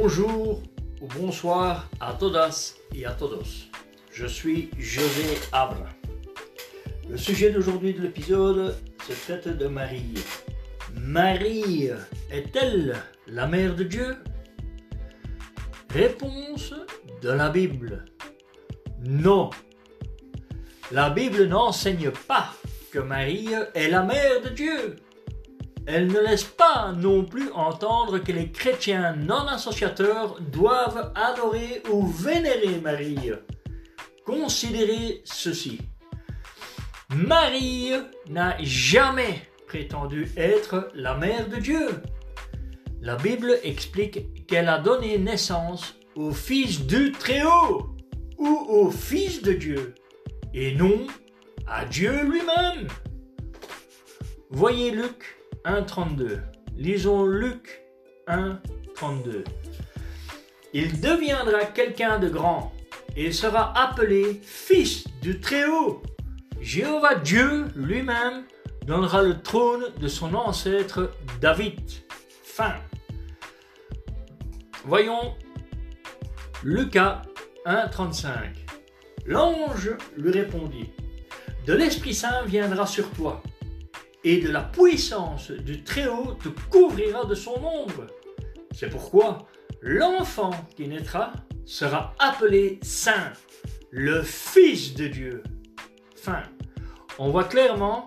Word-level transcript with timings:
Bonjour 0.00 0.62
ou 1.00 1.08
bonsoir 1.18 1.90
à 1.98 2.12
todas 2.12 2.76
et 2.94 3.04
à 3.04 3.10
todos. 3.10 3.68
Je 4.12 4.26
suis 4.26 4.70
José 4.78 5.24
Abra. 5.50 5.88
Le 7.10 7.16
sujet 7.16 7.50
d'aujourd'hui 7.50 7.94
de 7.94 8.02
l'épisode 8.02 8.76
se 9.08 9.12
traite 9.12 9.48
de 9.58 9.66
Marie. 9.66 10.14
Marie 10.94 11.90
est-elle 12.30 12.94
la 13.26 13.48
mère 13.48 13.74
de 13.74 13.82
Dieu? 13.82 14.18
Réponse 15.90 16.74
de 17.20 17.30
la 17.30 17.48
Bible. 17.48 18.04
Non. 19.00 19.50
La 20.92 21.10
Bible 21.10 21.46
n'enseigne 21.46 22.12
pas 22.28 22.54
que 22.92 23.00
Marie 23.00 23.48
est 23.74 23.88
la 23.88 24.04
mère 24.04 24.42
de 24.44 24.50
Dieu. 24.50 24.94
Elle 25.90 26.08
ne 26.08 26.20
laisse 26.20 26.44
pas 26.44 26.92
non 26.94 27.24
plus 27.24 27.50
entendre 27.52 28.18
que 28.18 28.30
les 28.30 28.52
chrétiens 28.52 29.16
non 29.16 29.48
associateurs 29.48 30.38
doivent 30.38 31.12
adorer 31.14 31.82
ou 31.90 32.06
vénérer 32.06 32.78
Marie. 32.78 33.32
Considérez 34.26 35.22
ceci. 35.24 35.80
Marie 37.08 37.92
n'a 38.28 38.62
jamais 38.62 39.40
prétendu 39.66 40.30
être 40.36 40.90
la 40.92 41.16
mère 41.16 41.48
de 41.48 41.56
Dieu. 41.56 41.88
La 43.00 43.16
Bible 43.16 43.58
explique 43.62 44.46
qu'elle 44.46 44.68
a 44.68 44.80
donné 44.80 45.16
naissance 45.16 45.96
au 46.16 46.32
Fils 46.32 46.84
du 46.86 47.12
Très-Haut 47.12 47.96
ou 48.36 48.46
au 48.46 48.90
Fils 48.90 49.40
de 49.40 49.54
Dieu 49.54 49.94
et 50.52 50.74
non 50.74 51.06
à 51.66 51.86
Dieu 51.86 52.24
lui-même. 52.24 52.88
Voyez 54.50 54.90
Luc 54.90 55.37
1.32. 55.68 56.40
Lisons 56.78 57.26
Luc 57.26 57.82
1.32. 58.26 59.44
Il 60.72 61.00
deviendra 61.00 61.66
quelqu'un 61.66 62.18
de 62.18 62.30
grand 62.30 62.72
et 63.16 63.32
sera 63.32 63.78
appelé 63.78 64.40
Fils 64.42 65.04
du 65.20 65.40
Très-Haut. 65.40 66.02
Jéhovah 66.62 67.16
Dieu 67.16 67.66
lui-même 67.76 68.44
donnera 68.86 69.22
le 69.22 69.42
trône 69.42 69.84
de 70.00 70.08
son 70.08 70.34
ancêtre 70.34 71.12
David. 71.42 71.78
Fin. 72.44 72.76
Voyons 74.86 75.36
Lucas 76.64 77.22
1.35. 77.66 78.30
L'ange 79.26 79.90
lui 80.16 80.30
répondit, 80.30 80.90
De 81.66 81.74
l'Esprit 81.74 82.14
Saint 82.14 82.44
viendra 82.46 82.86
sur 82.86 83.10
toi, 83.10 83.42
et 84.28 84.40
de 84.42 84.50
la 84.50 84.60
puissance 84.60 85.50
du 85.50 85.82
Très-Haut 85.82 86.34
te 86.34 86.50
couvrira 86.70 87.24
de 87.24 87.34
son 87.34 87.54
ombre. 87.64 88.06
C'est 88.72 88.90
pourquoi 88.90 89.46
l'enfant 89.80 90.50
qui 90.76 90.86
naîtra 90.86 91.32
sera 91.64 92.14
appelé 92.18 92.78
Saint, 92.82 93.32
le 93.90 94.22
Fils 94.22 94.92
de 94.94 95.08
Dieu. 95.08 95.42
Fin. 96.14 96.42
On 97.18 97.30
voit 97.30 97.44
clairement 97.44 98.04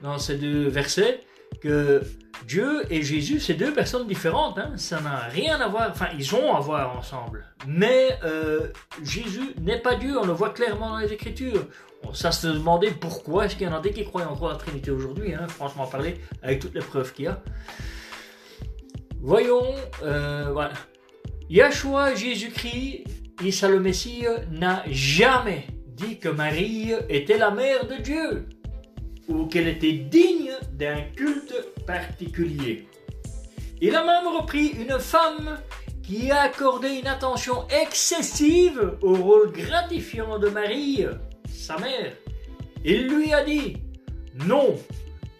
dans 0.00 0.18
ces 0.18 0.36
deux 0.36 0.68
versets 0.68 1.24
que 1.60 2.02
Dieu 2.46 2.82
et 2.90 3.02
Jésus, 3.02 3.40
c'est 3.40 3.54
deux 3.54 3.72
personnes 3.72 4.06
différentes. 4.06 4.58
Hein. 4.58 4.72
Ça 4.76 5.00
n'a 5.00 5.18
rien 5.30 5.60
à 5.60 5.68
voir. 5.68 5.88
Enfin, 5.90 6.08
ils 6.16 6.34
ont 6.34 6.54
à 6.54 6.60
voir 6.60 6.96
ensemble. 6.96 7.44
Mais 7.66 8.18
euh, 8.24 8.68
Jésus 9.02 9.54
n'est 9.60 9.80
pas 9.80 9.96
Dieu. 9.96 10.18
On 10.18 10.26
le 10.26 10.32
voit 10.32 10.50
clairement 10.50 10.90
dans 10.90 10.98
les 10.98 11.12
Écritures. 11.12 11.66
ça 12.12 12.32
se 12.32 12.46
demandait 12.46 12.90
pourquoi 12.90 13.46
est-ce 13.46 13.56
qu'il 13.56 13.66
y 13.66 13.70
en 13.70 13.74
a 13.74 13.80
des 13.80 13.92
qui 13.92 14.04
croient 14.04 14.26
encore 14.26 14.50
à 14.50 14.52
la 14.52 14.58
Trinité 14.58 14.90
aujourd'hui. 14.90 15.34
Hein, 15.34 15.46
franchement 15.48 15.86
parler, 15.86 16.20
avec 16.42 16.60
toutes 16.60 16.74
les 16.74 16.80
preuves 16.80 17.12
qu'il 17.12 17.26
y 17.26 17.28
a. 17.28 17.42
Voyons, 19.20 19.74
euh, 20.02 20.50
voilà. 20.52 20.74
Yahshua, 21.50 22.14
Jésus-Christ, 22.14 23.04
Issa 23.42 23.68
le 23.68 23.80
Messie, 23.80 24.24
n'a 24.50 24.84
jamais 24.86 25.66
dit 25.86 26.18
que 26.18 26.28
Marie 26.28 26.92
était 27.08 27.38
la 27.38 27.50
mère 27.50 27.86
de 27.86 27.96
Dieu 27.96 28.48
ou 29.28 29.46
qu'elle 29.46 29.68
était 29.68 29.92
digne 29.92 30.52
d'un 30.72 31.02
culte 31.14 31.54
particulier. 31.86 32.88
Il 33.80 33.94
a 33.94 34.04
même 34.04 34.26
repris 34.34 34.68
une 34.68 34.98
femme 34.98 35.58
qui 36.02 36.30
a 36.30 36.40
accordé 36.42 36.88
une 36.94 37.06
attention 37.06 37.66
excessive 37.68 38.96
au 39.02 39.14
rôle 39.14 39.52
gratifiant 39.52 40.38
de 40.38 40.48
Marie, 40.48 41.04
sa 41.48 41.78
mère. 41.78 42.12
Il 42.84 43.08
lui 43.08 43.32
a 43.32 43.44
dit, 43.44 43.76
non, 44.46 44.76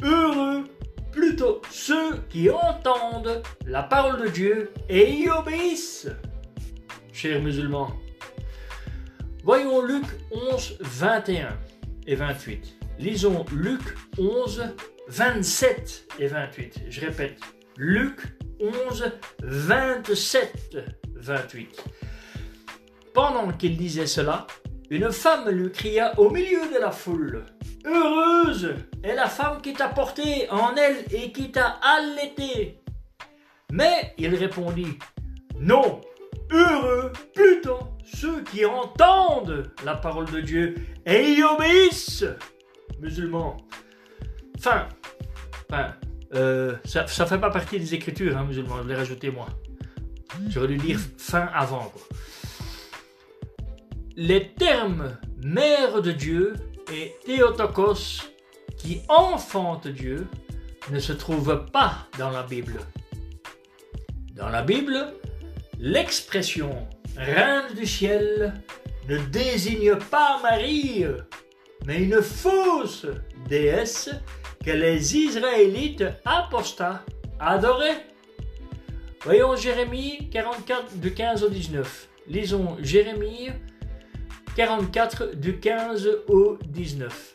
heureux 0.03 0.65
plutôt 1.10 1.62
ceux 1.70 2.19
qui 2.28 2.50
entendent 2.50 3.43
la 3.66 3.82
parole 3.82 4.20
de 4.20 4.28
Dieu 4.28 4.72
et 4.88 5.10
y 5.10 5.31
obéissent. 5.31 6.09
Chers 7.12 7.43
musulmans, 7.43 7.93
voyons 9.43 9.82
Luc 9.82 10.05
11, 10.31 10.76
21 10.81 11.49
et 12.06 12.15
28. 12.15 12.77
Lisons 12.98 13.44
Luc 13.53 13.81
11, 14.19 14.75
27 15.06 16.09
et 16.19 16.26
28. 16.26 16.81
Je 16.88 17.00
répète, 17.00 17.38
Luc 17.76 18.20
11, 18.60 19.12
27, 19.41 20.78
28. 21.14 21.84
Pendant 23.14 23.53
qu'il 23.53 23.76
disait 23.76 24.08
cela, 24.08 24.48
une 24.91 25.12
femme 25.12 25.48
lui 25.48 25.70
cria 25.70 26.19
au 26.19 26.31
milieu 26.31 26.69
de 26.75 26.81
la 26.81 26.91
foule. 26.91 27.44
Heureuse 27.84 28.75
est 29.04 29.14
la 29.14 29.28
femme 29.28 29.60
qui 29.62 29.75
t'a 29.75 29.88
porté 29.88 30.50
en 30.50 30.75
elle 30.75 31.04
et 31.12 31.31
qui 31.31 31.53
t'a 31.53 31.78
allaité. 31.81 32.81
Mais 33.70 34.12
il 34.19 34.34
répondit, 34.34 34.98
Non, 35.56 36.00
heureux 36.50 37.12
plutôt 37.32 37.78
ceux 38.04 38.42
qui 38.42 38.64
entendent 38.64 39.70
la 39.84 39.94
parole 39.94 40.28
de 40.32 40.41
Dieu 40.41 40.75
et 41.06 41.34
y 41.34 41.42
obéissent 41.44 42.25
musulmans. 43.00 43.56
Fin. 44.59 44.88
Enfin, 45.70 45.94
euh, 46.34 46.76
ça 46.84 47.04
ne 47.04 47.26
fait 47.26 47.38
pas 47.38 47.50
partie 47.50 47.78
des 47.78 47.94
écritures 47.94 48.36
hein, 48.36 48.44
musulmans, 48.44 48.82
je 48.82 48.88
l'ai 48.88 48.94
rajouté 48.94 49.31
moi. 49.31 49.47
J'aurais 50.48 50.69
dû 50.69 50.76
dire 50.76 50.98
fin 51.16 51.48
avant. 51.54 51.92
Les 54.16 54.48
termes 54.54 55.16
mère 55.42 56.03
de 56.03 56.12
Dieu 56.12 56.54
et 56.92 57.14
Théotokos, 57.25 58.25
qui 58.76 59.03
enfante 59.08 59.88
Dieu, 59.88 60.26
ne 60.91 60.98
se 60.98 61.12
trouvent 61.12 61.66
pas 61.72 62.06
dans 62.19 62.31
la 62.31 62.42
Bible. 62.42 62.81
Dans 64.34 64.48
la 64.48 64.62
Bible, 64.62 65.14
l'expression 65.78 66.88
reine 67.16 67.75
du 67.75 67.87
ciel 67.87 68.54
ne 69.08 69.19
désigne 69.19 69.97
pas 69.97 70.41
Marie, 70.42 71.04
mais 71.88 72.03
une 72.03 72.21
fausse 72.21 73.06
déesse 73.49 74.10
que 74.62 74.71
les 74.71 75.16
Israélites 75.16 76.04
apostats 76.26 77.03
adoraient. 77.41 78.04
Voyons 79.25 79.56
Jérémie 79.56 80.28
44 80.31 80.99
du 80.99 81.15
15 81.15 81.44
au 81.44 81.49
19. 81.49 82.09
Lisons 82.28 82.76
Jérémie 82.82 83.49
44 84.54 85.34
du 85.37 85.59
15 85.59 86.10
au 86.28 86.59
19. 86.66 87.34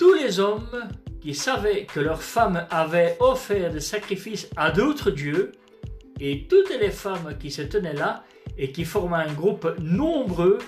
Tous 0.00 0.14
les 0.14 0.40
hommes 0.40 0.88
qui 1.22 1.32
savaient 1.32 1.84
que 1.84 2.00
leurs 2.00 2.24
femmes 2.24 2.66
avaient 2.70 3.16
offert 3.20 3.70
des 3.70 3.78
sacrifices 3.78 4.48
à 4.56 4.72
d'autres 4.72 5.12
dieux, 5.12 5.52
et 6.18 6.48
toutes 6.48 6.76
les 6.80 6.90
femmes 6.90 7.38
qui 7.38 7.52
se 7.52 7.62
tenaient 7.62 7.94
là 7.94 8.24
et 8.58 8.72
qui 8.72 8.84
formaient 8.84 9.24
un 9.28 9.32
groupe 9.32 9.76
nombreux, 9.78 10.58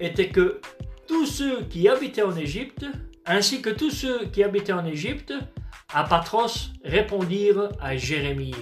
étaient 0.00 0.28
que 0.28 0.60
tous 1.06 1.26
ceux 1.26 1.62
qui 1.62 1.88
habitaient 1.88 2.22
en 2.22 2.36
Égypte, 2.36 2.84
ainsi 3.24 3.62
que 3.62 3.70
tous 3.70 3.90
ceux 3.90 4.26
qui 4.26 4.42
habitaient 4.42 4.72
en 4.72 4.84
Égypte, 4.84 5.32
à 5.92 6.04
Patros 6.04 6.70
répondirent 6.84 7.70
à 7.80 7.96
Jérémie. 7.96 8.54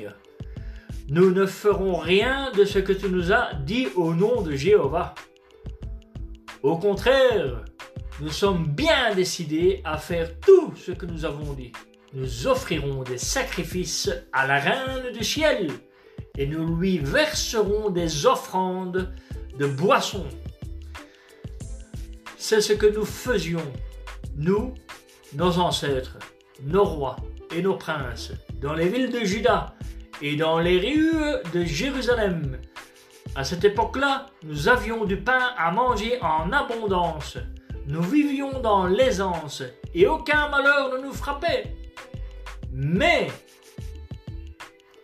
Nous 1.08 1.30
ne 1.30 1.46
ferons 1.46 1.96
rien 1.96 2.50
de 2.52 2.64
ce 2.64 2.78
que 2.78 2.92
tu 2.92 3.08
nous 3.08 3.32
as 3.32 3.54
dit 3.54 3.88
au 3.94 4.14
nom 4.14 4.42
de 4.42 4.52
Jéhovah. 4.52 5.14
Au 6.62 6.78
contraire, 6.78 7.64
nous 8.20 8.30
sommes 8.30 8.69
bien 8.69 9.14
décidés 9.14 9.82
à 9.84 9.98
faire 9.98 10.38
tout 10.40 10.72
ce 10.76 10.92
que 10.92 11.06
nous 11.06 11.24
avons 11.24 11.52
dit. 11.52 11.72
Nous 12.14 12.46
offrirons 12.46 13.02
des 13.02 13.19
sacrifices 13.19 14.10
à 14.32 14.46
la 14.46 14.60
reine 14.60 15.12
du 15.12 15.24
ciel 15.24 15.70
et 16.38 16.46
nous 16.46 16.76
lui 16.76 16.98
verserons 16.98 17.90
des 17.90 18.24
offrandes 18.26 19.12
de 19.58 19.66
boissons 19.66 20.26
c'est 22.46 22.61
ce 22.61 22.75
que 22.75 22.85
nous 22.85 23.06
faisions, 23.06 23.73
nous, 24.37 24.75
nos 25.32 25.58
ancêtres, 25.58 26.19
nos 26.62 26.85
rois 26.85 27.17
et 27.56 27.62
nos 27.62 27.76
princes, 27.76 28.32
dans 28.61 28.75
les 28.75 28.87
villes 28.87 29.11
de 29.11 29.20
Juda 29.20 29.75
et 30.20 30.37
dans 30.37 30.58
les 30.58 30.79
rues 30.79 31.43
de 31.55 31.64
Jérusalem. 31.64 32.58
À 33.35 33.44
cette 33.44 33.64
époque-là, 33.64 34.26
nous 34.43 34.69
avions 34.69 35.06
du 35.06 35.17
pain 35.17 35.55
à 35.56 35.70
manger 35.70 36.19
en 36.20 36.52
abondance. 36.52 37.38
Nous 37.87 38.02
vivions 38.02 38.61
dans 38.61 38.88
l'aisance 38.88 39.62
et 39.94 40.06
aucun 40.06 40.50
malheur 40.50 40.93
ne 40.93 41.02
nous 41.02 41.14
frappait. 41.14 41.75
Mais 42.70 43.29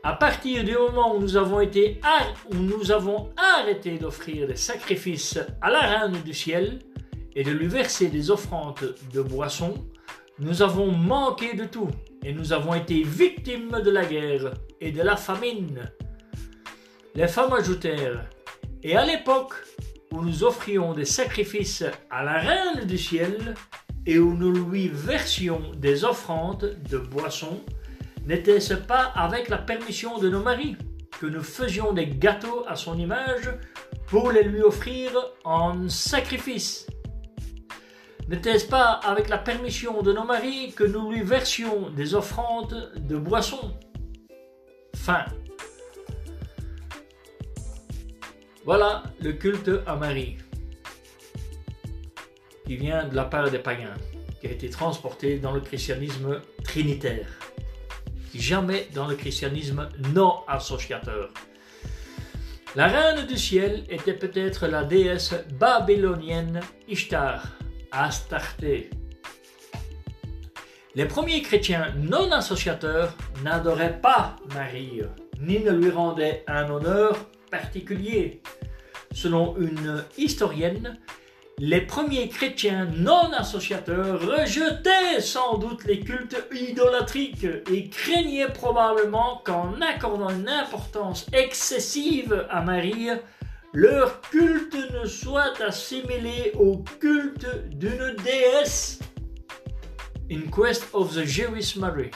à 0.02 0.12
partir 0.12 0.62
du 0.62 0.74
moment 0.74 1.16
où 1.16 1.20
nous 1.20 1.38
avons, 1.38 1.62
où 1.62 2.54
nous 2.54 2.92
avons 2.92 3.30
arrêté 3.54 3.96
d'offrir 3.96 4.46
des 4.46 4.56
sacrifices 4.56 5.38
à 5.62 5.70
la 5.70 5.80
Reine 5.80 6.20
du 6.22 6.34
ciel 6.34 6.80
et 7.34 7.44
de 7.44 7.50
lui 7.50 7.66
verser 7.66 8.08
des 8.08 8.30
offrandes 8.30 8.94
de 9.12 9.22
boissons, 9.22 9.74
nous 10.38 10.62
avons 10.62 10.90
manqué 10.90 11.54
de 11.54 11.64
tout 11.64 11.90
et 12.22 12.32
nous 12.32 12.52
avons 12.52 12.74
été 12.74 13.02
victimes 13.02 13.80
de 13.84 13.90
la 13.90 14.04
guerre 14.04 14.54
et 14.80 14.92
de 14.92 15.02
la 15.02 15.16
famine. 15.16 15.90
Les 17.14 17.28
femmes 17.28 17.52
ajoutèrent, 17.52 18.28
et 18.82 18.96
à 18.96 19.04
l'époque 19.04 19.54
où 20.12 20.22
nous 20.22 20.44
offrions 20.44 20.94
des 20.94 21.04
sacrifices 21.04 21.84
à 22.10 22.24
la 22.24 22.38
Reine 22.38 22.86
du 22.86 22.98
ciel 22.98 23.54
et 24.06 24.18
où 24.18 24.34
nous 24.34 24.52
lui 24.52 24.88
versions 24.88 25.72
des 25.76 26.04
offrandes 26.04 26.76
de 26.88 26.98
boissons, 26.98 27.60
N'était-ce 28.26 28.74
pas 28.74 29.12
avec 29.16 29.48
la 29.48 29.58
permission 29.58 30.18
de 30.18 30.28
nos 30.28 30.42
maris 30.42 30.76
que 31.18 31.26
nous 31.26 31.42
faisions 31.42 31.92
des 31.92 32.06
gâteaux 32.06 32.64
à 32.68 32.76
son 32.76 32.98
image 32.98 33.50
pour 34.06 34.30
les 34.30 34.42
lui 34.42 34.60
offrir 34.60 35.10
en 35.44 35.88
sacrifice? 35.88 36.86
N'était-ce 38.28 38.66
pas 38.66 39.00
avec 39.04 39.28
la 39.28 39.38
permission 39.38 40.02
de 40.02 40.12
nos 40.12 40.24
maris 40.24 40.72
que 40.72 40.84
nous 40.84 41.10
lui 41.10 41.22
versions 41.22 41.90
des 41.90 42.14
offrandes 42.14 42.92
de 42.96 43.16
boissons? 43.16 43.74
Fin. 44.94 45.24
Voilà 48.64 49.02
le 49.20 49.32
culte 49.32 49.70
à 49.86 49.96
Marie, 49.96 50.36
qui 52.66 52.76
vient 52.76 53.08
de 53.08 53.16
la 53.16 53.24
part 53.24 53.50
des 53.50 53.58
païens, 53.58 53.94
qui 54.40 54.46
a 54.46 54.50
été 54.50 54.68
transporté 54.68 55.38
dans 55.38 55.52
le 55.52 55.60
christianisme 55.60 56.40
trinitaire 56.62 57.26
jamais 58.38 58.88
dans 58.94 59.06
le 59.06 59.16
christianisme 59.16 59.88
non 60.14 60.40
associateur. 60.46 61.30
La 62.76 62.86
reine 62.86 63.26
du 63.26 63.36
ciel 63.36 63.84
était 63.88 64.14
peut-être 64.14 64.66
la 64.66 64.84
déesse 64.84 65.34
babylonienne 65.58 66.60
Ishtar, 66.88 67.42
Astarté. 67.92 68.90
Les 70.94 71.06
premiers 71.06 71.42
chrétiens 71.42 71.92
non 71.96 72.30
associateurs 72.30 73.16
n'adoraient 73.42 74.00
pas 74.00 74.36
Marie, 74.54 75.02
ni 75.40 75.60
ne 75.60 75.72
lui 75.72 75.90
rendaient 75.90 76.44
un 76.46 76.70
honneur 76.70 77.16
particulier. 77.50 78.42
Selon 79.12 79.56
une 79.56 80.04
historienne, 80.16 80.98
les 81.58 81.80
premiers 81.80 82.28
chrétiens 82.28 82.86
non 82.96 83.32
associateurs 83.32 84.20
rejetaient 84.20 85.20
sans 85.20 85.58
doute 85.58 85.84
les 85.84 86.00
cultes 86.00 86.42
idolatriques 86.52 87.46
et 87.70 87.88
craignaient 87.88 88.48
probablement 88.48 89.42
qu'en 89.44 89.74
accordant 89.80 90.30
une 90.30 90.48
importance 90.48 91.26
excessive 91.32 92.46
à 92.48 92.62
Marie, 92.62 93.10
leur 93.72 94.20
culte 94.22 94.76
ne 94.92 95.06
soit 95.06 95.60
assimilé 95.60 96.52
au 96.54 96.78
culte 96.98 97.46
d'une 97.68 98.16
déesse. 98.24 98.98
In 100.30 100.42
Quest 100.50 100.88
of 100.92 101.14
the 101.14 101.24
Jewish 101.24 101.76
Mary. 101.76 102.10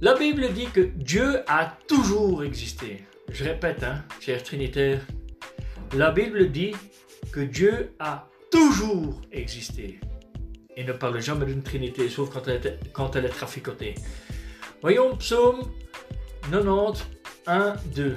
La 0.00 0.14
Bible 0.14 0.52
dit 0.52 0.66
que 0.66 0.80
Dieu 0.80 1.42
a 1.46 1.76
toujours 1.86 2.42
existé. 2.42 3.04
Je 3.30 3.44
répète, 3.44 3.82
hein, 3.82 4.04
chers 4.20 4.42
trinitaires, 4.42 5.00
la 5.94 6.10
Bible 6.10 6.50
dit 6.50 6.74
que 7.32 7.40
Dieu 7.40 7.92
a 7.98 8.28
toujours 8.50 9.20
existé. 9.30 10.00
Et 10.76 10.84
ne 10.84 10.92
parle 10.92 11.20
jamais 11.20 11.46
d'une 11.46 11.62
Trinité, 11.62 12.08
sauf 12.08 12.30
quand 12.30 12.46
elle 12.48 12.66
est, 12.66 12.92
quand 12.92 13.14
elle 13.14 13.26
est 13.26 13.28
traficotée. 13.28 13.94
Voyons 14.80 15.16
Psaume 15.16 15.70
90, 16.50 17.04
1, 17.46 17.74
2. 17.94 18.16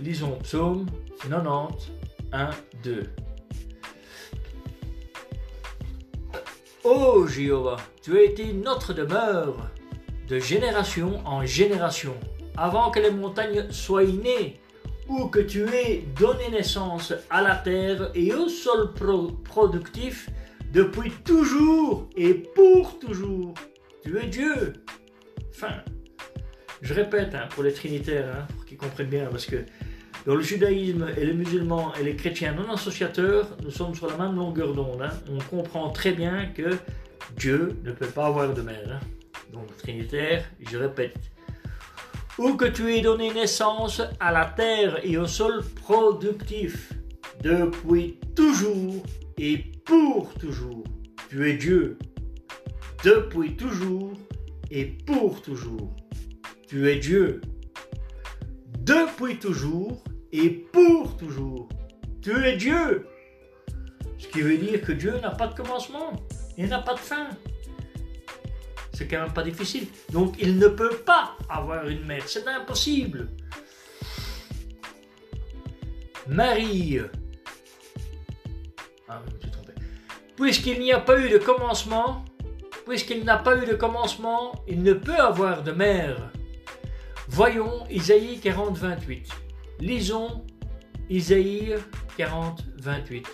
Lisons 0.00 0.38
Psaume 0.42 0.86
90, 1.22 1.92
1, 2.32 2.50
2. 2.82 3.10
Ô 6.82 7.26
Jéhovah, 7.26 7.76
tu 8.02 8.18
as 8.18 8.22
été 8.22 8.52
notre 8.52 8.92
demeure 8.92 9.70
de 10.28 10.38
génération 10.40 11.20
en 11.24 11.46
génération, 11.46 12.14
avant 12.56 12.90
que 12.90 12.98
les 12.98 13.12
montagnes 13.12 13.70
soient 13.70 14.04
nées 14.04 14.60
ou 15.08 15.28
que 15.28 15.38
tu 15.38 15.62
aies 15.68 16.04
donné 16.18 16.50
naissance 16.50 17.12
à 17.30 17.42
la 17.42 17.54
terre 17.54 18.10
et 18.14 18.34
au 18.34 18.48
sol 18.48 18.92
productif 19.44 20.28
depuis 20.72 21.12
toujours 21.24 22.08
et 22.16 22.34
pour 22.34 22.98
toujours. 22.98 23.54
Tu 24.02 24.18
es 24.18 24.26
Dieu. 24.26 24.72
Fin. 25.52 25.84
Je 26.84 26.92
répète 26.92 27.34
hein, 27.34 27.48
pour 27.50 27.62
les 27.62 27.72
trinitaires, 27.72 28.30
hein, 28.36 28.46
pour 28.54 28.66
qu'ils 28.66 28.76
comprennent 28.76 29.08
bien, 29.08 29.26
parce 29.30 29.46
que 29.46 29.56
dans 30.26 30.34
le 30.34 30.42
judaïsme 30.42 31.06
et 31.16 31.24
les 31.24 31.32
musulmans 31.32 31.94
et 31.94 32.04
les 32.04 32.14
chrétiens 32.14 32.52
non 32.52 32.70
associateurs, 32.70 33.56
nous 33.62 33.70
sommes 33.70 33.94
sur 33.94 34.06
la 34.06 34.18
même 34.18 34.36
longueur 34.36 34.74
d'onde. 34.74 35.00
Hein. 35.00 35.10
On 35.30 35.38
comprend 35.38 35.88
très 35.88 36.12
bien 36.12 36.44
que 36.54 36.76
Dieu 37.38 37.78
ne 37.84 37.92
peut 37.92 38.06
pas 38.06 38.26
avoir 38.26 38.52
de 38.52 38.60
mère. 38.60 39.00
Donc 39.50 39.74
trinitaire, 39.78 40.44
je 40.60 40.76
répète, 40.76 41.16
ou 42.36 42.52
que 42.54 42.66
tu 42.66 42.94
aies 42.94 43.00
donné 43.00 43.32
naissance 43.32 44.02
à 44.20 44.30
la 44.30 44.44
terre 44.44 45.00
et 45.02 45.16
au 45.16 45.26
sol 45.26 45.64
productif, 45.86 46.92
depuis 47.42 48.20
toujours 48.36 49.02
et 49.38 49.56
pour 49.86 50.34
toujours. 50.34 50.84
Tu 51.30 51.48
es 51.48 51.54
Dieu, 51.54 51.96
depuis 53.02 53.56
toujours 53.56 54.12
et 54.70 54.84
pour 54.84 55.40
toujours. 55.40 55.90
Tu 56.68 56.88
es 56.88 56.96
Dieu, 56.96 57.40
depuis 58.80 59.38
toujours 59.38 60.02
et 60.32 60.50
pour 60.50 61.16
toujours. 61.16 61.68
Tu 62.22 62.32
es 62.44 62.56
Dieu. 62.56 63.06
Ce 64.18 64.28
qui 64.28 64.40
veut 64.40 64.56
dire 64.56 64.80
que 64.80 64.92
Dieu 64.92 65.18
n'a 65.20 65.30
pas 65.30 65.46
de 65.46 65.54
commencement, 65.54 66.12
il 66.56 66.68
n'a 66.68 66.80
pas 66.80 66.94
de 66.94 67.00
fin 67.00 67.28
c'est 68.94 69.08
quand 69.08 69.20
même 69.20 69.32
pas 69.32 69.42
difficile. 69.42 69.88
Donc 70.12 70.36
il 70.38 70.56
ne 70.58 70.68
peut 70.68 70.96
pas 71.04 71.36
avoir 71.48 71.86
une 71.88 72.04
mère, 72.04 72.22
c'est 72.26 72.46
impossible. 72.46 73.28
Marie. 76.28 77.00
Ah, 79.08 79.20
Puisqu'il 80.36 80.80
n'y 80.80 80.92
a 80.92 81.00
pas 81.00 81.18
eu 81.18 81.28
de 81.28 81.38
commencement, 81.38 82.24
puisqu'il 82.86 83.24
n'a 83.24 83.36
pas 83.36 83.56
eu 83.56 83.66
de 83.66 83.74
commencement, 83.74 84.52
il 84.66 84.82
ne 84.82 84.94
peut 84.94 85.16
avoir 85.16 85.62
de 85.62 85.72
mère. 85.72 86.32
Voyons 87.34 87.84
Isaïe 87.90 88.38
40, 88.40 88.78
28. 88.78 89.28
Lisons 89.80 90.44
Isaïe 91.10 91.74
40, 92.16 92.64
28. 92.80 93.26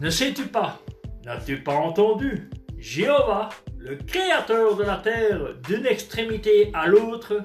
Ne 0.00 0.10
sais-tu 0.10 0.46
pas 0.46 0.80
N'as-tu 1.24 1.62
pas 1.62 1.74
entendu? 1.74 2.50
Jéhovah 2.78 3.48
le 3.86 3.96
créateur 3.96 4.76
de 4.76 4.82
la 4.82 4.96
terre 4.96 5.54
d'une 5.66 5.86
extrémité 5.86 6.70
à 6.74 6.88
l'autre, 6.88 7.42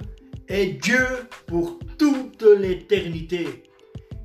est 0.48 0.82
Dieu 0.82 1.06
pour 1.46 1.78
toute 2.00 2.42
l'éternité. 2.42 3.64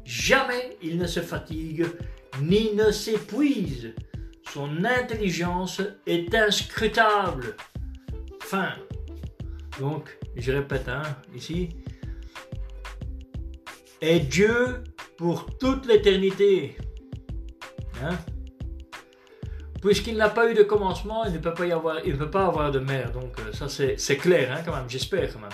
Jamais 0.05 0.79
il 0.83 0.97
ne 0.97 1.07
se 1.07 1.21
fatigue 1.21 1.87
ni 2.41 2.75
ne 2.75 2.91
s'épuise. 2.91 3.93
Son 4.53 4.85
intelligence 4.85 5.83
est 6.07 6.35
inscrutable. 6.35 7.55
Fin. 8.41 8.73
Donc, 9.79 10.19
je 10.43 10.53
répète 10.53 10.89
hein, 10.89 11.03
ici, 11.35 11.71
est 14.01 14.21
Dieu 14.21 14.85
pour 15.17 15.57
toute 15.59 15.87
l'éternité. 15.87 16.77
Hein? 18.03 18.17
puisqu'il 19.87 20.17
n'a 20.17 20.29
pas 20.29 20.51
eu 20.51 20.55
de 20.55 20.65
commencement, 20.65 21.25
il 21.25 21.33
ne 21.35 21.39
peut 21.39 21.55
pas, 21.55 21.65
y 21.65 21.73
avoir, 21.73 22.05
il 22.05 22.13
ne 22.13 22.19
peut 22.19 22.31
pas 22.31 22.47
avoir 22.47 22.71
de 22.73 22.81
mère. 22.81 23.13
Donc 23.13 23.39
euh, 23.39 23.53
ça 23.53 23.69
c'est 23.69 24.17
clair 24.17 24.53
hein, 24.53 24.63
quand 24.65 24.75
même, 24.75 24.89
j'espère 24.89 25.33
quand 25.33 25.39
même. 25.39 25.51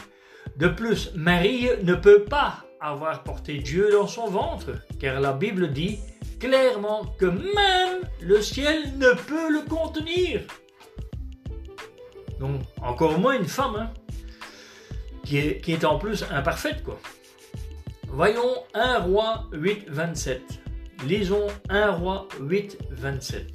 De 0.57 0.69
plus, 0.69 1.13
Marie 1.15 1.69
ne 1.83 1.95
peut 1.95 2.25
pas 2.25 2.65
avoir 2.81 3.23
porté 3.23 3.59
Dieu 3.59 3.91
dans 3.93 4.07
son 4.07 4.29
ventre, 4.29 4.71
car 4.99 5.21
la 5.21 5.33
Bible 5.33 5.71
dit 5.71 5.99
clairement 6.41 7.05
que 7.19 7.27
même 7.27 8.01
le 8.21 8.41
ciel 8.41 8.99
ne 8.99 9.11
peut 9.13 9.53
le 9.53 9.69
contenir. 9.69 10.41
Donc 12.41 12.63
encore 12.83 13.19
moins 13.19 13.39
une 13.39 13.47
femme, 13.47 13.77
hein, 13.77 13.91
qui, 15.63 15.73
est, 15.73 15.85
en 15.85 15.99
plus 15.99 16.25
imparfaite 16.31 16.83
quoi. 16.83 16.99
Voyons 18.09 18.65
1 18.75 18.99
roi 18.99 19.49
8, 19.53 19.87
27. 19.89 20.43
Lisons 21.07 21.47
1 21.71 21.91
roi 21.93 22.29
8, 22.41 22.79
27. 22.91 23.47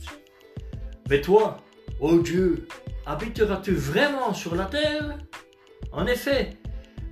Mais 1.09 1.21
toi, 1.21 1.57
ô 1.99 2.17
Dieu, 2.17 2.67
habiteras-tu 3.05 3.73
vraiment 3.73 4.33
sur 4.33 4.55
la 4.55 4.65
terre? 4.65 5.19
En 5.91 6.07
effet, 6.07 6.57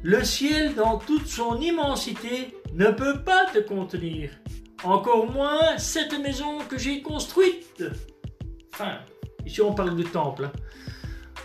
le 0.01 0.23
ciel 0.23 0.73
dans 0.73 0.97
toute 0.97 1.27
son 1.27 1.61
immensité 1.61 2.55
ne 2.73 2.87
peut 2.87 3.21
pas 3.23 3.45
te 3.53 3.59
contenir, 3.59 4.31
encore 4.83 5.31
moins 5.31 5.77
cette 5.77 6.19
maison 6.19 6.57
que 6.67 6.79
j'ai 6.79 7.03
construite. 7.03 7.83
Enfin, 8.73 8.97
ici 9.45 9.61
on 9.61 9.73
parle 9.73 9.95
du 9.95 10.05
temple. 10.05 10.45
Hein. 10.45 10.51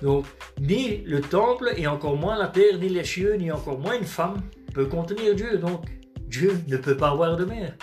Donc, 0.02 0.26
ni 0.58 0.98
le 0.98 1.20
temple, 1.20 1.72
et 1.76 1.86
encore 1.86 2.16
moins 2.16 2.38
la 2.38 2.48
terre, 2.48 2.78
ni 2.78 2.88
les 2.88 3.04
cieux, 3.04 3.34
ni 3.34 3.50
encore 3.50 3.78
moins 3.78 3.98
une 3.98 4.04
femme 4.04 4.42
peut 4.72 4.86
contenir 4.86 5.34
Dieu. 5.34 5.58
Donc, 5.58 5.84
Dieu 6.26 6.58
ne 6.68 6.76
peut 6.76 6.96
pas 6.96 7.10
avoir 7.10 7.36
de 7.36 7.44
mère. 7.44 7.74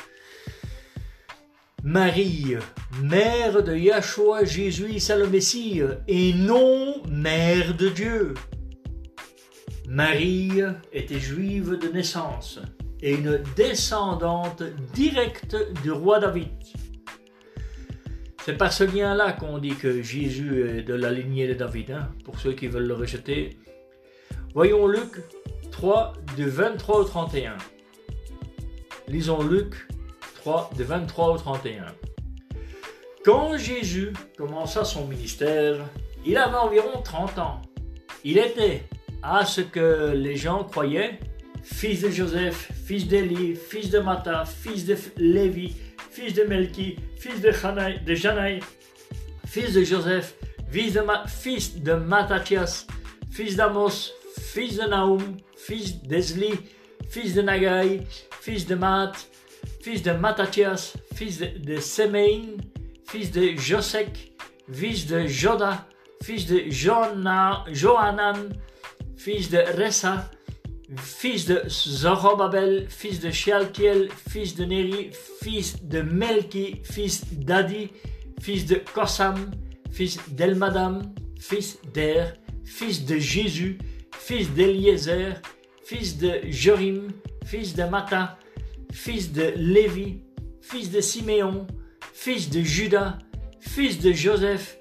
Marie, 1.83 2.55
mère 3.01 3.63
de 3.63 3.75
Yahshua, 3.75 4.45
Jésus, 4.45 4.99
le 5.09 5.27
Messie, 5.27 5.81
et 6.07 6.33
non 6.33 7.01
mère 7.07 7.75
de 7.75 7.89
Dieu. 7.89 8.33
Marie 9.87 10.63
était 10.91 11.19
juive 11.19 11.77
de 11.77 11.87
naissance 11.87 12.59
et 13.01 13.13
une 13.13 13.41
descendante 13.55 14.63
directe 14.93 15.55
du 15.83 15.91
roi 15.91 16.19
David. 16.19 16.49
C'est 18.47 18.57
par 18.57 18.71
ce 18.71 18.85
lien-là 18.85 19.33
qu'on 19.33 19.57
dit 19.57 19.75
que 19.75 20.01
Jésus 20.01 20.65
est 20.69 20.81
de 20.81 20.93
la 20.93 21.11
lignée 21.11 21.49
de 21.49 21.53
David, 21.53 21.91
hein, 21.91 22.07
pour 22.23 22.39
ceux 22.39 22.53
qui 22.53 22.67
veulent 22.67 22.87
le 22.87 22.93
rejeter. 22.93 23.57
Voyons 24.53 24.87
Luc 24.87 25.17
3, 25.69 26.13
du 26.37 26.47
23 26.47 26.99
au 26.99 27.03
31. 27.03 27.57
Lisons 29.09 29.43
Luc 29.43 29.89
3, 30.35 30.69
de 30.77 30.83
23 30.85 31.33
au 31.33 31.37
31. 31.37 31.87
Quand 33.25 33.57
Jésus 33.57 34.13
commença 34.37 34.85
son 34.85 35.07
ministère, 35.07 35.79
il 36.25 36.37
avait 36.37 36.55
environ 36.55 37.01
30 37.03 37.39
ans. 37.39 37.61
Il 38.23 38.37
était, 38.37 38.83
à 39.23 39.45
ce 39.45 39.59
que 39.59 40.13
les 40.15 40.37
gens 40.37 40.63
croyaient, 40.63 41.19
fils 41.63 41.99
de 41.99 42.09
Joseph, 42.09 42.71
fils 42.85 43.09
d'Élie, 43.09 43.55
fils 43.55 43.89
de 43.89 43.99
Mata, 43.99 44.45
fils 44.45 44.85
de 44.85 44.95
Lévi, 45.17 45.75
fils 46.17 46.33
de 46.33 46.43
Melchi, 46.45 46.95
fils 47.15 47.41
de, 47.41 47.51
de 48.03 48.15
Janaï, 48.15 48.59
fils 49.45 49.73
de 49.73 49.83
Joseph, 49.83 50.33
fils 50.71 50.93
de, 50.93 51.03
fils 51.27 51.79
de 51.79 51.93
Mattathias, 51.93 52.87
fils 53.29 53.55
d'Amos, 53.55 54.11
fils 54.39 54.77
de 54.77 54.87
Naoum, 54.87 55.37
fils 55.55 56.01
d'Ezli, 56.01 56.53
fils 57.07 57.35
de 57.35 57.43
Nagai, 57.43 58.01
fils 58.41 58.65
de 58.65 58.73
Mat, 58.73 59.13
fils 59.83 60.01
de 60.01 60.11
Mattathias, 60.11 60.97
fils 61.13 61.37
de, 61.37 61.49
de 61.59 61.79
Semein, 61.79 62.57
fils 63.07 63.31
de 63.31 63.55
Josek, 63.55 64.33
fils 64.73 65.05
de 65.05 65.27
Joda, 65.27 65.85
fils 66.23 66.47
de 66.47 66.63
Johanan, 66.71 68.49
fils 69.15 69.51
de 69.51 69.59
Ressa, 69.59 70.31
fils 70.95 71.45
de 71.45 71.61
Zorobabel, 71.67 72.87
fils 72.89 73.19
de 73.19 73.31
Shealtiel, 73.31 74.09
fils 74.29 74.55
de 74.55 74.65
Neri, 74.65 75.09
fils 75.41 75.83
de 75.83 76.01
Melki, 76.01 76.81
fils 76.83 77.23
d'Adi, 77.33 77.89
fils 78.41 78.65
de 78.65 78.75
Kosam, 78.93 79.51
fils 79.91 80.17
d'Elmadam, 80.29 81.01
fils 81.39 81.79
d'Er, 81.93 82.37
fils 82.63 83.05
de 83.05 83.17
Jésus, 83.17 83.77
fils 84.11 84.49
d'Eliezer, 84.51 85.41
fils 85.83 86.17
de 86.17 86.39
Jorim, 86.49 87.09
fils 87.45 87.75
de 87.75 87.83
Mata, 87.83 88.37
fils 88.91 89.31
de 89.31 89.53
Lévi, 89.57 90.21
fils 90.61 90.91
de 90.91 91.01
Siméon, 91.01 91.67
fils 92.13 92.49
de 92.49 92.61
Judas, 92.61 93.17
fils 93.59 93.99
de 93.99 94.11
Joseph, 94.13 94.77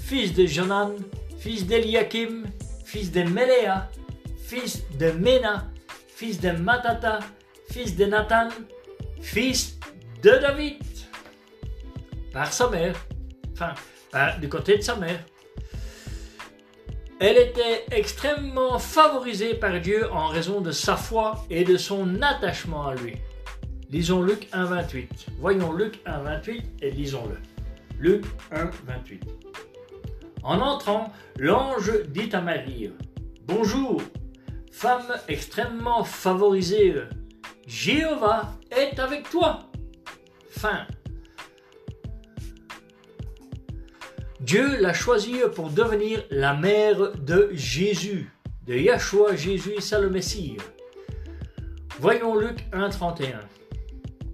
fils 0.00 0.34
de 0.34 0.46
Jonan, 0.46 0.94
fils 1.38 1.66
d'Eliakim, 1.66 2.44
fils 2.84 3.10
de 3.10 3.22
Meléa, 3.22 3.90
fils 4.44 4.84
de 4.98 5.10
Mena, 5.10 5.70
fils 6.06 6.38
de 6.38 6.50
Matata, 6.50 7.20
fils 7.70 7.96
de 7.96 8.04
Nathan, 8.04 8.48
fils 9.20 9.78
de 10.22 10.30
David, 10.30 10.82
par 12.32 12.52
sa 12.52 12.68
mère, 12.68 12.94
enfin, 13.52 13.74
du 14.40 14.48
côté 14.48 14.76
de 14.76 14.82
sa 14.82 14.96
mère. 14.96 15.20
Elle 17.20 17.38
était 17.38 17.86
extrêmement 17.90 18.78
favorisée 18.78 19.54
par 19.54 19.80
Dieu 19.80 20.10
en 20.12 20.26
raison 20.26 20.60
de 20.60 20.72
sa 20.72 20.96
foi 20.96 21.46
et 21.48 21.64
de 21.64 21.78
son 21.78 22.20
attachement 22.20 22.86
à 22.88 22.94
lui. 22.96 23.14
Lisons 23.90 24.22
Luc 24.22 24.48
1, 24.52 24.64
28. 24.64 25.26
Voyons 25.38 25.72
Luc 25.72 26.00
1, 26.04 26.18
28 26.18 26.82
et 26.82 26.90
lisons-le. 26.90 27.38
Luc 27.98 28.24
1, 28.50 28.70
28. 28.86 29.22
En 30.42 30.60
entrant, 30.60 31.12
l'ange 31.38 31.92
dit 32.08 32.28
à 32.32 32.40
Marie, 32.42 32.92
Bonjour, 33.46 34.02
femme 34.74 35.14
extrêmement 35.28 36.02
favorisée, 36.02 36.94
Jéhovah 37.64 38.52
est 38.72 38.98
avec 38.98 39.30
toi. 39.30 39.70
Fin. 40.50 40.86
Dieu 44.40 44.80
l'a 44.80 44.92
choisie 44.92 45.40
pour 45.54 45.70
devenir 45.70 46.24
la 46.28 46.54
mère 46.54 47.12
de 47.12 47.50
Jésus, 47.52 48.32
de 48.66 48.74
Yahshua 48.74 49.36
Jésus, 49.36 49.80
ça 49.80 50.00
le 50.00 50.10
Messie. 50.10 50.56
Voyons 52.00 52.36
Luc 52.36 52.66
1.31. 52.72 53.36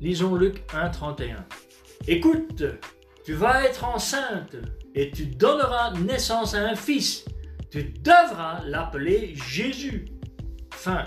Lisons 0.00 0.37
Luc 0.37 0.64
1.31. 0.73 1.37
Écoute, 2.09 2.64
tu 3.26 3.35
vas 3.35 3.66
être 3.66 3.85
enceinte 3.85 4.56
et 4.94 5.11
tu 5.11 5.26
donneras 5.26 5.92
naissance 5.99 6.54
à 6.54 6.61
un 6.61 6.75
fils. 6.75 7.26
Tu 7.70 7.85
devras 7.85 8.64
l'appeler 8.64 9.35
Jésus. 9.35 10.06
Fin. 10.80 11.04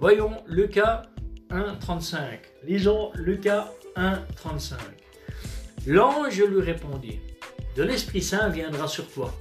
Voyons 0.00 0.42
Lucas 0.48 1.02
1.35. 1.48 2.40
Lisons 2.64 3.12
Lucas 3.14 3.68
1.35. 3.94 4.74
L'ange 5.86 6.42
lui 6.42 6.60
répondit, 6.60 7.20
De 7.76 7.84
l'Esprit 7.84 8.20
Saint 8.20 8.48
viendra 8.48 8.88
sur 8.88 9.06
toi, 9.12 9.32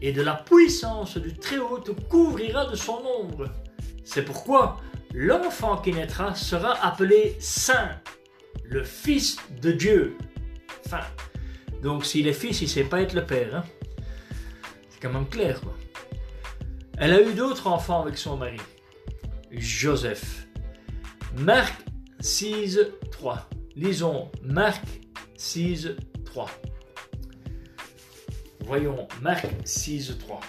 et 0.00 0.12
de 0.12 0.22
la 0.22 0.36
puissance 0.36 1.18
du 1.18 1.36
Très-Haut 1.36 1.80
te 1.80 1.90
couvrira 1.90 2.64
de 2.64 2.76
son 2.76 3.02
ombre. 3.20 3.44
C'est 4.06 4.24
pourquoi 4.24 4.78
l'enfant 5.12 5.76
qui 5.76 5.92
naîtra 5.92 6.34
sera 6.34 6.82
appelé 6.82 7.36
Saint, 7.40 7.90
le 8.64 8.84
Fils 8.84 9.36
de 9.60 9.72
Dieu. 9.72 10.16
Enfin, 10.86 11.02
donc 11.82 12.06
s'il 12.06 12.26
est 12.26 12.32
fils, 12.32 12.62
il 12.62 12.64
ne 12.64 12.70
sait 12.70 12.84
pas 12.84 13.02
être 13.02 13.12
le 13.12 13.26
père. 13.26 13.56
Hein. 13.56 13.64
C'est 14.88 15.02
quand 15.02 15.12
même 15.12 15.28
clair, 15.28 15.60
quoi. 15.60 15.74
Elle 17.04 17.14
a 17.14 17.20
eu 17.20 17.34
d'autres 17.34 17.66
enfants 17.66 18.02
avec 18.02 18.16
son 18.16 18.36
mari, 18.36 18.60
Joseph. 19.50 20.46
Marc 21.36 21.74
6, 22.20 22.78
3. 23.10 23.48
Lisons 23.74 24.30
Marc 24.44 24.84
6, 25.36 25.96
3. 26.24 26.48
Voyons 28.60 29.08
Marc 29.20 29.48
6, 29.64 30.16
3. 30.16 30.40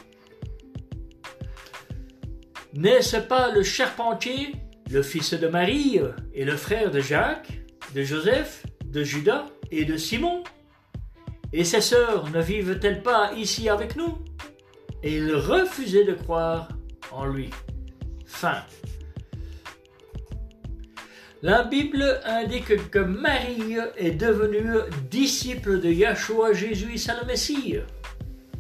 N'est-ce 2.76 3.18
pas 3.18 3.52
le 3.52 3.64
charpentier, 3.64 4.54
le 4.92 5.02
fils 5.02 5.34
de 5.34 5.48
Marie 5.48 6.02
et 6.36 6.46
le 6.46 6.56
frère 6.56 6.92
de 6.92 7.00
Jacques, 7.00 7.64
de 7.96 8.04
Joseph, 8.04 8.64
de 8.86 9.04
Judas 9.04 9.48
et 9.72 9.86
de 9.86 9.98
Simon? 9.98 10.44
Et 11.52 11.64
ses 11.64 11.82
sœurs 11.82 12.30
ne 12.30 12.44
vivent-elles 12.44 13.02
pas 13.02 13.34
ici 13.34 13.70
avec 13.70 13.96
nous? 13.96 14.24
Et 15.04 15.18
il 15.18 15.36
refusait 15.36 16.06
de 16.06 16.14
croire 16.14 16.70
en 17.12 17.26
lui. 17.26 17.50
Fin. 18.26 18.64
La 21.42 21.64
Bible 21.64 22.22
indique 22.24 22.90
que 22.90 23.00
Marie 23.00 23.76
est 23.98 24.12
devenue 24.12 24.80
disciple 25.12 25.82
de 25.82 25.90
Yahshua 25.90 26.54
Jésus 26.54 26.96
et 26.96 27.12
le 27.22 27.28
Messie. 27.28 27.76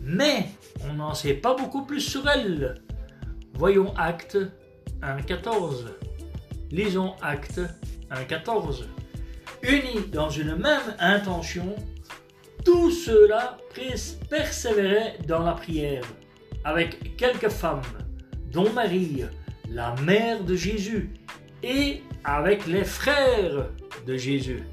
Mais 0.02 0.50
on 0.90 0.94
n'en 0.94 1.14
sait 1.14 1.36
pas 1.36 1.56
beaucoup 1.56 1.86
plus 1.86 2.02
sur 2.02 2.30
elle. 2.30 2.76
Voyons 3.54 3.94
Acte 3.96 4.38
1.14. 5.02 5.86
Lisons 6.72 7.14
Acte 7.22 7.62
1.14. 8.12 8.84
Unis 9.64 10.08
dans 10.12 10.30
une 10.30 10.56
même 10.56 10.96
intention, 11.00 11.74
tous 12.66 12.92
ceux-là 12.92 13.58
persévéraient 14.30 15.20
dans 15.26 15.44
la 15.44 15.54
prière, 15.54 16.04
avec 16.63 17.15
quelques 17.17 17.50
femmes, 17.50 17.82
dont 18.51 18.72
Marie, 18.72 19.24
la 19.70 19.96
mère 20.01 20.43
de 20.43 20.55
Jésus, 20.55 21.10
et 21.62 22.01
avec 22.24 22.67
les 22.67 22.84
frères 22.84 23.67
de 24.05 24.17
Jésus. 24.17 24.63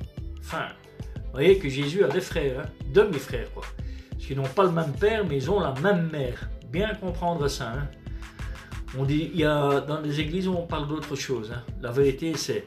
Enfin, 0.40 0.68
vous 1.14 1.32
voyez 1.32 1.58
que 1.58 1.68
Jésus 1.68 2.04
a 2.04 2.08
des 2.08 2.20
frères, 2.20 2.60
hein, 2.60 2.68
demi-frères, 2.92 3.52
quoi. 3.52 3.64
Parce 4.10 4.26
qu'ils 4.26 4.36
n'ont 4.36 4.42
pas 4.42 4.64
le 4.64 4.72
même 4.72 4.92
père, 4.92 5.24
mais 5.24 5.36
ils 5.36 5.50
ont 5.50 5.60
la 5.60 5.74
même 5.80 6.10
mère. 6.10 6.50
Bien 6.70 6.94
comprendre 6.94 7.48
ça. 7.48 7.72
Hein. 7.72 7.88
On 8.98 9.04
dit, 9.04 9.30
il 9.32 9.40
y 9.40 9.44
a, 9.44 9.80
dans 9.80 10.00
les 10.00 10.20
églises, 10.20 10.48
on 10.48 10.66
parle 10.66 10.88
d'autre 10.88 11.14
chose. 11.14 11.52
Hein. 11.54 11.62
La 11.80 11.90
vérité, 11.92 12.32
c'est 12.36 12.64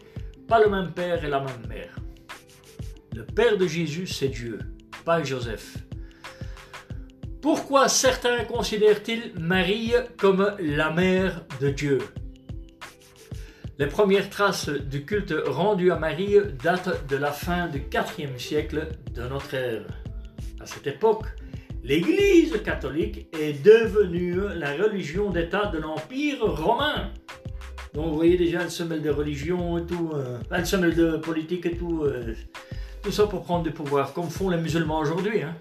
pas 0.48 0.64
le 0.64 0.70
même 0.70 0.92
père 0.92 1.24
et 1.24 1.30
la 1.30 1.40
même 1.40 1.68
mère. 1.68 1.96
Le 3.14 3.26
père 3.26 3.58
de 3.58 3.68
Jésus, 3.68 4.08
c'est 4.08 4.30
Dieu, 4.30 4.60
pas 5.06 5.22
Joseph. 5.22 5.78
Pourquoi 7.44 7.90
certains 7.90 8.46
considèrent-ils 8.46 9.34
Marie 9.38 9.92
comme 10.16 10.56
la 10.62 10.92
mère 10.92 11.42
de 11.60 11.72
Dieu? 11.72 11.98
Les 13.78 13.88
premières 13.88 14.30
traces 14.30 14.70
du 14.70 15.04
culte 15.04 15.36
rendu 15.48 15.92
à 15.92 15.98
Marie 15.98 16.38
datent 16.64 17.06
de 17.10 17.18
la 17.18 17.34
fin 17.34 17.68
du 17.68 17.84
IVe 18.18 18.40
siècle 18.40 18.88
de 19.14 19.24
notre 19.24 19.56
ère. 19.56 19.86
À 20.62 20.66
cette 20.66 20.88
époque, 20.88 21.26
l'Église 21.84 22.64
catholique 22.64 23.28
est 23.38 23.62
devenue 23.62 24.38
la 24.56 24.78
religion 24.78 25.30
d'État 25.30 25.66
de 25.66 25.80
l'Empire 25.80 26.46
romain. 26.46 27.12
Donc 27.94 28.08
vous 28.08 28.16
voyez 28.16 28.38
déjà, 28.38 28.62
elle 28.62 28.72
se 28.72 28.84
mêle 28.84 29.02
de 29.02 29.10
religion 29.10 29.80
et 29.80 29.86
tout, 29.86 30.12
euh, 30.14 30.38
elle 30.50 30.66
se 30.66 30.78
mêle 30.78 30.96
de 30.96 31.18
politique 31.18 31.66
et 31.66 31.76
tout, 31.76 32.04
euh, 32.04 32.36
tout 33.02 33.12
ça 33.12 33.28
pour 33.28 33.44
prendre 33.44 33.64
du 33.64 33.72
pouvoir, 33.72 34.14
comme 34.14 34.30
font 34.30 34.50
les 34.50 34.58
musulmans 34.58 35.00
aujourd'hui. 35.00 35.42
Hein. 35.42 35.58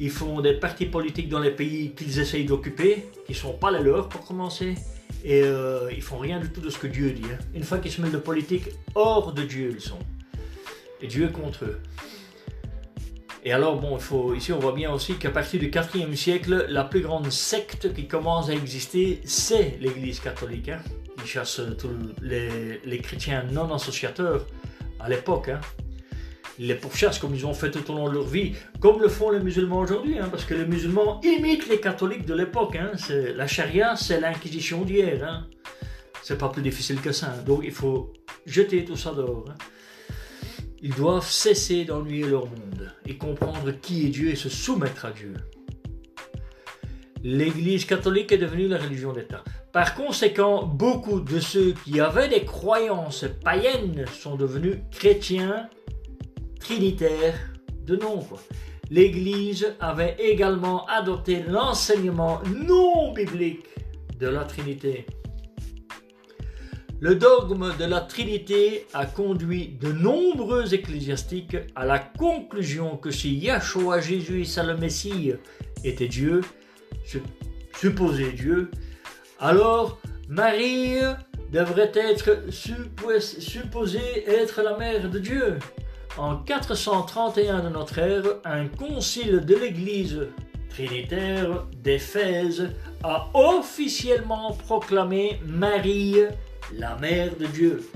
Ils 0.00 0.10
font 0.10 0.40
des 0.40 0.54
partis 0.54 0.86
politiques 0.86 1.28
dans 1.28 1.38
les 1.38 1.52
pays 1.52 1.92
qu'ils 1.92 2.18
essayent 2.18 2.46
d'occuper, 2.46 3.06
qui 3.26 3.32
ne 3.32 3.36
sont 3.36 3.52
pas 3.52 3.70
les 3.70 3.82
leurs 3.82 4.08
pour 4.08 4.24
commencer, 4.24 4.74
et 5.24 5.42
euh, 5.42 5.92
ils 5.92 6.02
font 6.02 6.18
rien 6.18 6.40
du 6.40 6.50
tout 6.50 6.60
de 6.60 6.70
ce 6.70 6.78
que 6.78 6.88
Dieu 6.88 7.12
dit. 7.12 7.22
Hein. 7.32 7.38
Une 7.54 7.62
fois 7.62 7.78
qu'ils 7.78 7.92
se 7.92 8.00
mêlent 8.00 8.10
de 8.10 8.16
politique, 8.16 8.64
hors 8.96 9.32
de 9.32 9.42
Dieu 9.42 9.70
ils 9.72 9.80
sont. 9.80 9.98
Et 11.02 11.06
Dieu 11.06 11.26
est 11.26 11.32
contre 11.32 11.64
eux. 11.66 11.78
Et 13.44 13.52
alors, 13.52 13.80
bon, 13.80 13.96
il 13.96 14.02
faut, 14.02 14.34
ici 14.34 14.52
on 14.52 14.58
voit 14.58 14.72
bien 14.72 14.92
aussi 14.92 15.14
qu'à 15.14 15.30
partir 15.30 15.60
du 15.60 15.70
4e 15.70 16.14
siècle, 16.16 16.66
la 16.68 16.84
plus 16.84 17.00
grande 17.00 17.30
secte 17.30 17.94
qui 17.94 18.08
commence 18.08 18.50
à 18.50 18.54
exister, 18.54 19.20
c'est 19.24 19.78
l'Église 19.80 20.20
catholique. 20.20 20.70
Hein 20.70 20.80
qui 21.20 21.28
chassent 21.28 21.60
tous 21.78 21.90
les, 22.22 23.00
chrétiens 23.02 23.44
non 23.50 23.72
associateurs 23.72 24.46
à 24.98 25.08
l'époque. 25.08 25.48
Hein. 25.48 25.60
Les 26.62 26.74
pourchassent 26.74 27.18
comme 27.18 27.34
ils 27.34 27.46
ont 27.46 27.54
fait 27.54 27.70
tout 27.70 27.90
au 27.90 27.94
long 27.94 28.10
de 28.10 28.12
leur 28.12 28.26
vie, 28.26 28.52
comme 28.80 29.00
le 29.00 29.08
font 29.08 29.30
les 29.30 29.40
musulmans 29.40 29.78
aujourd'hui, 29.78 30.18
hein, 30.18 30.28
parce 30.30 30.44
que 30.44 30.52
les 30.52 30.66
musulmans 30.66 31.18
imitent 31.22 31.66
les 31.70 31.80
catholiques 31.80 32.26
de 32.26 32.34
l'époque. 32.34 32.76
Hein. 32.76 32.92
La 33.34 33.46
charia, 33.46 33.96
c'est 33.96 34.20
l'inquisition 34.20 34.82
d'hier. 34.82 35.24
Hein. 35.24 35.46
C'est 36.22 36.36
pas 36.36 36.50
plus 36.50 36.60
difficile 36.60 37.00
que 37.00 37.12
ça. 37.12 37.28
Donc 37.46 37.62
il 37.64 37.72
faut 37.72 38.12
jeter 38.44 38.84
tout 38.84 38.94
ça 38.94 39.12
dehors. 39.12 39.46
Hein. 39.48 39.54
Ils 40.82 40.94
doivent 40.94 41.30
cesser 41.30 41.86
d'ennuyer 41.86 42.26
leur 42.26 42.44
monde 42.44 42.92
et 43.06 43.16
comprendre 43.16 43.70
qui 43.80 44.06
est 44.06 44.10
Dieu 44.10 44.28
et 44.28 44.36
se 44.36 44.50
soumettre 44.50 45.06
à 45.06 45.12
Dieu. 45.12 45.32
L'Église 47.24 47.86
catholique 47.86 48.32
est 48.32 48.38
devenue 48.38 48.68
la 48.68 48.76
religion 48.76 49.14
d'État. 49.14 49.44
Par 49.72 49.94
conséquent, 49.94 50.64
beaucoup 50.64 51.20
de 51.20 51.40
ceux 51.40 51.72
qui 51.86 52.00
avaient 52.00 52.28
des 52.28 52.44
croyances 52.44 53.24
païennes 53.42 54.04
sont 54.12 54.36
devenus 54.36 54.76
chrétiens 54.90 55.70
trinitaires 56.70 57.34
de 57.84 57.96
nombre. 57.96 58.38
L'Église 58.90 59.74
avait 59.80 60.14
également 60.20 60.86
adopté 60.86 61.42
l'enseignement 61.42 62.40
non 62.64 63.12
biblique 63.12 63.66
de 64.20 64.28
la 64.28 64.44
Trinité. 64.44 65.04
Le 67.00 67.16
dogme 67.16 67.76
de 67.76 67.84
la 67.86 68.00
Trinité 68.02 68.86
a 68.94 69.04
conduit 69.04 69.76
de 69.80 69.90
nombreux 69.90 70.72
ecclésiastiques 70.72 71.56
à 71.74 71.84
la 71.84 71.98
conclusion 71.98 72.96
que 72.96 73.10
si 73.10 73.34
Yahshua 73.34 74.00
Jésus, 74.00 74.46
le 74.64 74.76
Messie, 74.76 75.32
était 75.82 76.06
Dieu, 76.06 76.40
supposé 77.80 78.30
Dieu, 78.30 78.70
alors 79.40 79.98
Marie 80.28 81.00
devrait 81.50 81.90
être 81.96 82.44
supposée 82.52 84.24
être 84.28 84.62
la 84.62 84.78
mère 84.78 85.10
de 85.10 85.18
Dieu. 85.18 85.58
En 86.18 86.36
431 86.36 87.60
de 87.60 87.68
notre 87.68 87.98
ère, 87.98 88.24
un 88.44 88.66
concile 88.66 89.44
de 89.46 89.54
l'Église 89.54 90.26
trinitaire 90.68 91.66
d'Éphèse 91.76 92.70
a 93.04 93.28
officiellement 93.32 94.52
proclamé 94.52 95.40
Marie 95.46 96.16
la 96.74 96.96
mère 96.96 97.36
de 97.36 97.46
Dieu. 97.46 97.88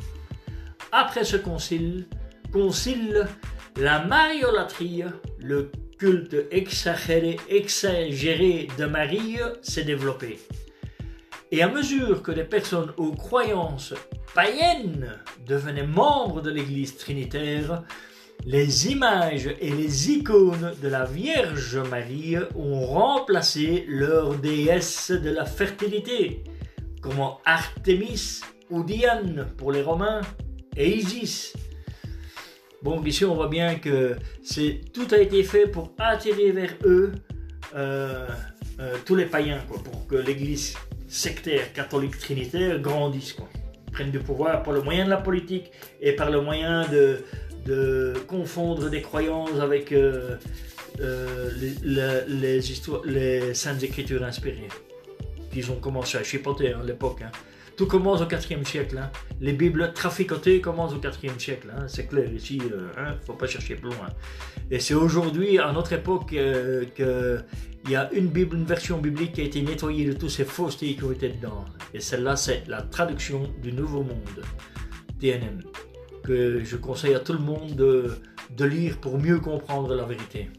Après 0.93 1.25
ce 1.25 1.37
concile, 1.37 2.07
concile 2.53 3.27
la 3.77 4.05
mariolatrie, 4.05 5.03
le 5.41 5.73
culte 5.99 6.37
exagéré, 6.53 7.37
exagéré 7.49 8.69
de 8.79 8.87
Marie 8.87 9.39
s'est 9.61 9.85
développé. 9.85 10.39
Et 11.51 11.63
à 11.63 11.69
mesure 11.69 12.23
que 12.23 12.33
des 12.33 12.45
personnes 12.45 12.93
aux 12.97 13.13
croyances 13.13 13.95
païennes 14.35 15.21
devenaient 15.47 15.87
membres 15.87 16.41
de 16.41 16.51
l'Église 16.51 16.97
trinitaire, 16.97 17.83
les 18.47 18.89
images 18.89 19.49
et 19.61 19.71
les 19.71 20.11
icônes 20.11 20.73
de 20.83 20.89
la 20.89 21.05
Vierge 21.05 21.79
Marie 21.91 22.37
ont 22.55 22.85
remplacé 22.85 23.85
leur 23.89 24.35
déesse 24.35 25.11
de 25.11 25.31
la 25.31 25.47
fertilité, 25.47 26.45
comme 27.01 27.21
Artemis 27.45 28.41
ou 28.71 28.83
Diane 28.83 29.49
pour 29.57 29.73
les 29.73 29.83
Romains 29.83 30.21
et 30.77 30.95
Isis. 30.95 31.55
Bon, 32.83 33.03
ici 33.03 33.25
on 33.25 33.35
voit 33.35 33.49
bien 33.49 33.77
que 33.77 34.17
c'est 34.43 34.81
tout 34.93 35.07
a 35.13 35.19
été 35.19 35.43
fait 35.43 35.67
pour 35.67 35.93
attirer 35.99 36.53
vers 36.53 36.75
eux 36.85 37.13
euh, 37.75 38.27
euh, 38.79 38.97
tous 39.07 39.15
les 39.15 39.25
païens, 39.25 39.61
pour 39.69 40.07
que 40.07 40.17
l'Église 40.17 40.77
sectaires 41.09 41.73
catholiques 41.73 42.19
trinitaires 42.19 42.79
grandissent, 42.81 43.33
quoi. 43.33 43.49
prennent 43.91 44.11
du 44.11 44.19
pouvoir 44.19 44.63
par 44.63 44.75
le 44.75 44.83
moyen 44.83 45.07
de 45.07 45.11
la 45.11 45.17
politique 45.17 45.71
et 46.01 46.13
par 46.13 46.31
le 46.31 46.43
moyen 46.43 46.87
de, 46.89 47.25
de 47.65 48.15
confondre 48.27 48.91
des 48.91 49.03
croyances 49.03 49.59
avec 49.61 49.93
euh, 49.93 50.37
euh, 51.01 51.51
les, 51.83 53.55
saintes 53.55 53.83
écritures 53.83 54.23
inspirées. 54.23 54.69
Ils 55.55 55.71
ont 55.71 55.77
commencé 55.77 56.19
à 56.19 56.23
chipoter 56.23 56.73
hein, 56.73 56.81
à 56.83 56.85
l'époque. 56.85 57.23
Hein. 57.23 57.31
Tout 57.77 57.87
commence 57.87 58.21
au 58.21 58.27
4e 58.27 58.65
siècle. 58.65 58.99
Hein. 58.99 59.11
Les 59.41 59.53
Bibles 59.53 59.93
traficotées 59.95 60.61
commencent 60.61 60.95
au 60.95 60.99
4e 60.99 61.39
siècle. 61.39 61.73
C'est 61.89 62.07
clair, 62.07 62.33
ici, 62.33 62.61
il 62.65 62.73
euh, 62.73 63.11
ne 63.11 63.25
faut 63.25 63.33
pas 63.33 63.47
chercher 63.47 63.75
plus 63.75 63.91
loin. 63.91 64.09
Et 64.71 64.79
c'est 64.79 64.95
aujourd'hui, 64.95 65.59
à 65.59 65.73
notre 65.73 65.93
époque, 65.93 66.29
qu'il 66.29 67.45
y 67.89 67.97
a 67.97 68.13
une 68.13 68.29
Bible, 68.29 68.57
une 68.57 68.65
version 68.65 68.99
biblique 68.99 69.33
qui 69.33 69.41
a 69.41 69.45
été 69.45 69.63
nettoyée 69.63 70.07
de 70.07 70.13
tous 70.13 70.29
ces 70.29 70.45
faussetés 70.45 70.95
qui 70.95 71.05
ont 71.05 71.13
été 71.13 71.29
dedans. 71.31 71.65
Et 71.93 72.01
celle-là, 72.01 72.37
c'est 72.37 72.65
la 72.69 72.83
traduction 72.83 73.51
du 73.61 73.73
Nouveau 73.73 74.03
Monde, 74.03 74.45
TNM, 75.21 75.61
que 76.25 76.65
je 76.65 76.77
conseille 76.77 77.15
à 77.15 77.21
tout 77.21 77.35
le 77.35 77.39
monde 77.39 77.75
de, 77.77 78.65
lire 78.65 78.99
pour 78.99 79.19
mieux 79.19 79.39
comprendre 79.39 79.95
la 79.95 80.05
vérité. 80.05 80.51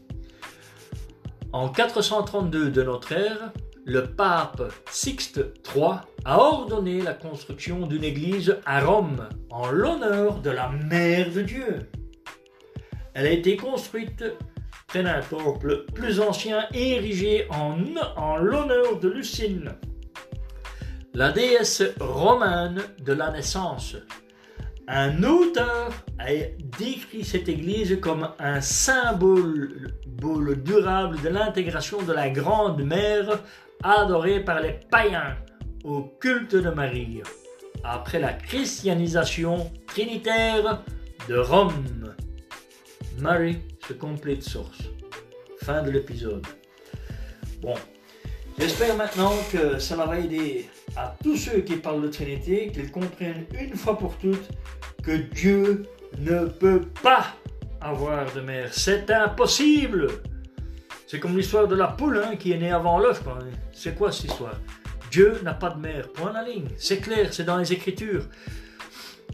En 1.52 1.68
432 1.68 2.70
de 2.70 2.82
notre 2.82 3.12
ère, 3.12 3.52
le 3.84 4.04
pape 4.04 4.62
Sixte 4.90 5.40
III 5.74 6.00
a 6.24 6.38
ordonné 6.38 7.00
la 7.00 7.14
construction 7.14 7.86
d'une 7.86 8.04
église 8.04 8.56
à 8.64 8.80
Rome 8.80 9.28
en 9.50 9.70
l'honneur 9.70 10.40
de 10.40 10.50
la 10.50 10.70
Mère 10.70 11.32
de 11.32 11.42
Dieu. 11.42 11.90
Elle 13.14 13.26
a 13.26 13.30
été 13.30 13.56
construite 13.56 14.24
près 14.86 15.02
d'un 15.02 15.20
temple 15.20 15.84
plus 15.94 16.20
ancien 16.20 16.66
érigé 16.72 17.46
en, 17.50 17.78
en 18.16 18.36
l'honneur 18.36 18.98
de 19.00 19.08
Lucine, 19.08 19.72
la 21.14 21.32
déesse 21.32 21.82
romane 21.98 22.82
de 23.02 23.12
la 23.12 23.30
naissance. 23.30 23.96
Un 24.88 25.24
auteur 25.24 25.90
a 26.18 26.30
décrit 26.78 27.24
cette 27.24 27.48
église 27.48 27.98
comme 28.00 28.28
un 28.38 28.60
symbole 28.60 29.94
durable 30.64 31.20
de 31.22 31.28
l'intégration 31.28 32.02
de 32.02 32.12
la 32.12 32.30
Grande 32.30 32.82
Mère 32.82 33.40
adorée 33.82 34.40
par 34.40 34.60
les 34.60 34.78
païens 34.88 35.36
au 35.82 36.02
culte 36.20 36.54
de 36.54 36.70
Marie, 36.70 37.20
après 37.82 38.20
la 38.20 38.32
christianisation 38.32 39.72
trinitaire 39.88 40.82
de 41.28 41.36
Rome. 41.36 42.14
Marie, 43.18 43.58
se 43.86 43.92
complete 43.92 44.42
source. 44.42 44.82
Fin 45.62 45.82
de 45.82 45.90
l'épisode. 45.90 46.46
Bon, 47.60 47.74
j'espère 48.58 48.96
maintenant 48.96 49.32
que 49.52 49.78
ça 49.78 49.96
va 49.96 50.18
aider 50.18 50.68
à 50.96 51.14
tous 51.22 51.36
ceux 51.36 51.60
qui 51.60 51.76
parlent 51.76 52.02
de 52.02 52.08
Trinité, 52.08 52.70
qu'ils 52.72 52.90
comprennent 52.90 53.46
une 53.58 53.74
fois 53.74 53.98
pour 53.98 54.16
toutes 54.16 54.48
que 55.02 55.12
Dieu 55.12 55.84
ne 56.18 56.46
peut 56.46 56.82
pas 57.02 57.26
avoir 57.80 58.32
de 58.32 58.40
mère. 58.40 58.72
C'est 58.72 59.10
impossible. 59.10 60.08
C'est 61.06 61.20
comme 61.20 61.36
l'histoire 61.36 61.68
de 61.68 61.76
la 61.76 61.88
poule 61.88 62.18
hein, 62.18 62.36
qui 62.36 62.52
est 62.52 62.58
née 62.58 62.72
avant 62.72 62.98
l'œuf. 62.98 63.22
C'est 63.72 63.94
quoi 63.94 64.10
cette 64.10 64.30
histoire? 64.30 64.58
Dieu 65.10 65.40
n'a 65.44 65.54
pas 65.54 65.70
de 65.70 65.80
mère. 65.80 66.08
Point 66.12 66.32
la 66.32 66.42
ligne. 66.42 66.68
C'est 66.76 66.98
clair, 66.98 67.32
c'est 67.32 67.44
dans 67.44 67.56
les 67.56 67.72
Écritures. 67.72 68.24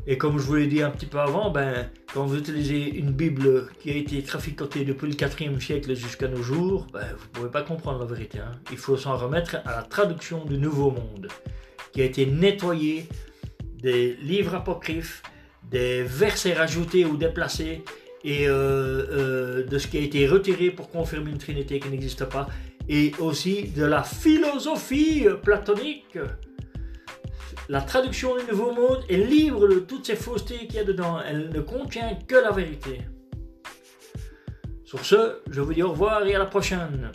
Et 0.06 0.18
comme 0.18 0.38
je 0.38 0.44
vous 0.44 0.56
l'ai 0.56 0.66
dit 0.66 0.82
un 0.82 0.90
petit 0.90 1.06
peu 1.06 1.20
avant, 1.20 1.50
ben, 1.50 1.88
quand 2.12 2.26
vous 2.26 2.36
utilisez 2.36 2.96
une 2.96 3.12
Bible 3.12 3.68
qui 3.78 3.90
a 3.90 3.94
été 3.94 4.20
traficotée 4.22 4.84
depuis 4.84 5.06
le 5.06 5.14
4e 5.14 5.60
siècle 5.60 5.94
jusqu'à 5.94 6.26
nos 6.26 6.42
jours, 6.42 6.88
ben, 6.92 7.04
vous 7.16 7.24
ne 7.24 7.32
pouvez 7.32 7.50
pas 7.50 7.62
comprendre 7.62 8.00
la 8.00 8.06
vérité. 8.06 8.38
Hein. 8.38 8.52
Il 8.72 8.78
faut 8.78 8.96
s'en 8.96 9.16
remettre 9.16 9.56
à 9.64 9.76
la 9.76 9.82
traduction 9.82 10.44
du 10.44 10.58
Nouveau 10.58 10.90
Monde, 10.90 11.28
qui 11.92 12.02
a 12.02 12.04
été 12.04 12.26
nettoyé 12.26 13.06
des 13.80 14.14
livres 14.14 14.56
apocryphes, 14.56 15.22
des 15.70 16.02
versets 16.02 16.54
rajoutés 16.54 17.04
ou 17.04 17.16
déplacés, 17.16 17.84
et 18.24 18.48
euh, 18.48 18.52
euh, 18.52 19.64
de 19.64 19.78
ce 19.78 19.86
qui 19.86 19.98
a 19.98 20.00
été 20.00 20.26
retiré 20.26 20.70
pour 20.70 20.90
confirmer 20.90 21.30
une 21.30 21.38
trinité 21.38 21.78
qui 21.78 21.88
n'existe 21.90 22.24
pas, 22.24 22.48
et 22.88 23.12
aussi 23.20 23.68
de 23.68 23.84
la 23.84 24.02
philosophie 24.02 25.26
platonique. 25.42 26.18
La 27.68 27.80
traduction 27.80 28.36
du 28.36 28.44
Nouveau 28.44 28.72
Monde 28.72 29.04
est 29.08 29.16
libre 29.16 29.68
de 29.68 29.78
toutes 29.78 30.06
ces 30.06 30.16
faussetés 30.16 30.66
qu'il 30.66 30.74
y 30.74 30.78
a 30.80 30.84
dedans. 30.84 31.20
Elle 31.24 31.50
ne 31.50 31.60
contient 31.60 32.16
que 32.26 32.34
la 32.34 32.50
vérité. 32.50 33.02
Sur 34.84 35.04
ce, 35.04 35.38
je 35.48 35.60
vous 35.60 35.72
dis 35.72 35.82
au 35.82 35.90
revoir 35.90 36.26
et 36.26 36.34
à 36.34 36.38
la 36.38 36.46
prochaine. 36.46 37.12